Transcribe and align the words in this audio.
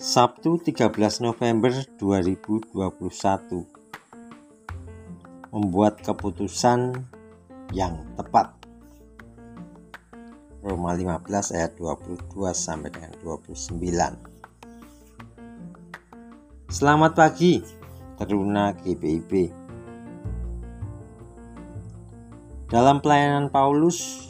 Sabtu 0.00 0.56
13 0.56 0.96
November 1.20 1.68
2021 2.00 2.72
Membuat 5.52 6.00
keputusan 6.00 7.04
yang 7.76 8.00
tepat. 8.16 8.48
Roma 10.64 10.96
15 10.96 11.52
ayat 11.52 11.76
22 11.76 12.16
sampai 12.56 12.88
dengan 12.88 13.12
29 13.20 13.76
Selamat 16.72 17.12
pagi 17.12 17.60
Teruna 18.16 18.72
GPIB 18.72 19.52
Dalam 22.72 23.04
pelayanan 23.04 23.52
Paulus 23.52 24.29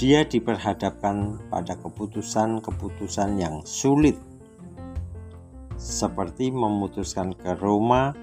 dia 0.00 0.24
diperhadapkan 0.26 1.38
pada 1.52 1.76
keputusan-keputusan 1.78 3.38
yang 3.38 3.60
sulit, 3.62 4.16
seperti 5.76 6.50
memutuskan 6.50 7.34
ke 7.36 7.54
Roma 7.58 8.14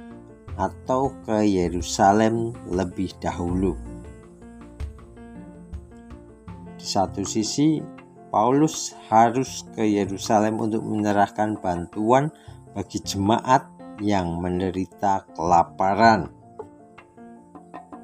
atau 0.60 1.16
ke 1.24 1.46
Yerusalem 1.48 2.52
lebih 2.68 3.16
dahulu. 3.22 3.76
Di 6.80 6.86
satu 6.88 7.24
sisi, 7.24 7.80
Paulus 8.30 8.96
harus 9.10 9.66
ke 9.76 9.84
Yerusalem 9.84 10.62
untuk 10.62 10.86
menyerahkan 10.86 11.60
bantuan 11.60 12.32
bagi 12.72 13.02
jemaat 13.02 13.68
yang 14.00 14.40
menderita 14.40 15.28
kelaparan. 15.36 16.32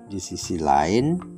Di 0.06 0.20
sisi 0.20 0.60
lain, 0.60 1.35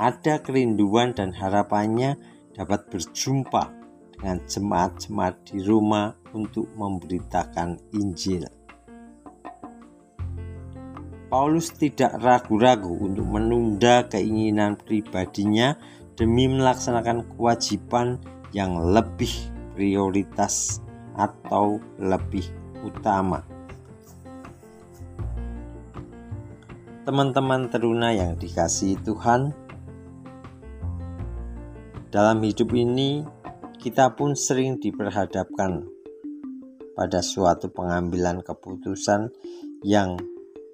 ada 0.00 0.40
kerinduan 0.40 1.12
dan 1.12 1.36
harapannya 1.36 2.16
dapat 2.56 2.88
berjumpa 2.88 3.68
dengan 4.16 4.40
jemaat-jemaat 4.48 5.52
di 5.52 5.60
Roma 5.60 6.16
untuk 6.32 6.72
memberitakan 6.72 7.76
Injil. 7.92 8.48
Paulus 11.28 11.70
tidak 11.76 12.16
ragu-ragu 12.18 12.90
untuk 12.96 13.28
menunda 13.28 14.08
keinginan 14.08 14.74
pribadinya 14.80 15.76
demi 16.16 16.48
melaksanakan 16.48 17.36
kewajiban 17.36 18.18
yang 18.56 18.80
lebih 18.80 19.30
prioritas 19.76 20.82
atau 21.14 21.78
lebih 22.00 22.48
utama. 22.82 23.44
Teman-teman 27.06 27.70
teruna 27.70 28.10
yang 28.10 28.34
dikasihi 28.34 28.98
Tuhan, 29.06 29.69
dalam 32.10 32.42
hidup 32.42 32.74
ini, 32.74 33.22
kita 33.78 34.18
pun 34.18 34.34
sering 34.34 34.82
diperhadapkan 34.82 35.86
pada 36.98 37.22
suatu 37.22 37.70
pengambilan 37.70 38.42
keputusan 38.42 39.30
yang 39.86 40.18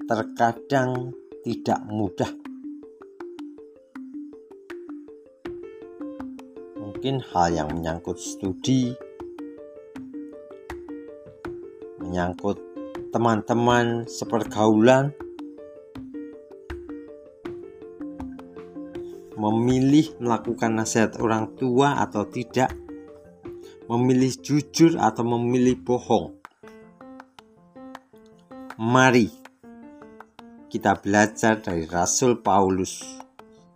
terkadang 0.09 1.13
tidak 1.45 1.85
mudah. 1.93 2.33
Mungkin 6.81 7.21
hal 7.21 7.53
yang 7.53 7.69
menyangkut 7.69 8.17
studi, 8.17 8.97
menyangkut 12.01 12.57
teman-teman 13.13 14.09
sepergaulan, 14.09 15.13
memilih 19.37 20.17
melakukan 20.17 20.81
nasihat 20.81 21.21
orang 21.21 21.53
tua 21.55 22.01
atau 22.01 22.25
tidak, 22.25 22.73
memilih 23.87 24.33
jujur 24.41 24.97
atau 24.97 25.23
memilih 25.37 25.77
bohong. 25.85 26.41
Mari 28.77 29.29
kita 30.73 30.99
belajar 31.01 31.61
dari 31.61 31.89
Rasul 31.89 32.41
Paulus 32.45 33.01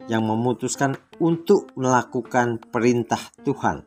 yang 0.09 0.27
memutuskan 0.27 0.97
untuk 1.21 1.71
melakukan 1.79 2.59
perintah 2.59 3.21
Tuhan. 3.41 3.87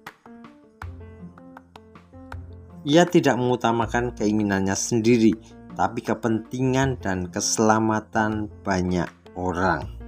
Ia 2.84 3.08
tidak 3.08 3.40
mengutamakan 3.40 4.12
keinginannya 4.18 4.76
sendiri, 4.76 5.36
tapi 5.74 6.04
kepentingan 6.04 7.00
dan 7.00 7.32
keselamatan 7.32 8.52
banyak 8.62 9.08
orang. 9.40 10.03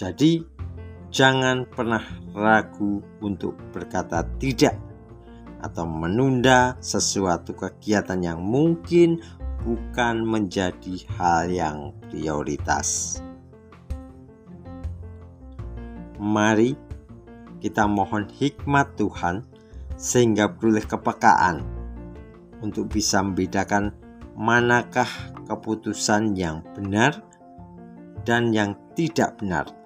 Jadi, 0.00 0.40
jangan 1.12 1.68
pernah 1.68 2.00
ragu 2.32 3.04
untuk 3.20 3.52
berkata 3.68 4.24
tidak 4.40 4.80
atau 5.60 5.84
menunda 5.84 6.72
sesuatu 6.80 7.52
kegiatan 7.52 8.16
yang 8.16 8.40
mungkin 8.40 9.20
bukan 9.60 10.24
menjadi 10.24 11.04
hal 11.20 11.52
yang 11.52 11.78
prioritas. 12.08 13.20
Mari 16.16 16.72
kita 17.60 17.84
mohon 17.84 18.24
hikmat 18.40 18.96
Tuhan 18.96 19.44
sehingga 20.00 20.48
beroleh 20.48 20.88
kepekaan 20.88 21.60
untuk 22.64 22.88
bisa 22.88 23.20
membedakan 23.20 23.92
manakah 24.32 25.12
keputusan 25.44 26.32
yang 26.40 26.64
benar 26.72 27.20
dan 28.24 28.48
yang 28.56 28.72
tidak 28.96 29.36
benar 29.36 29.79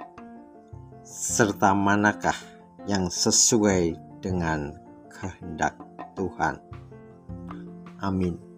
serta 1.05 1.77
manakah 1.77 2.37
yang 2.89 3.13
sesuai 3.13 3.93
dengan 4.25 4.73
kehendak 5.13 5.77
Tuhan. 6.17 6.57
Amin. 8.01 8.54